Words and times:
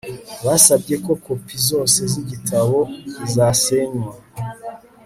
basabye 0.45 0.95
ko 1.05 1.11
kopi 1.23 1.55
zose 1.69 1.99
z'igitabo 2.11 2.79
zasenywa 3.33 4.13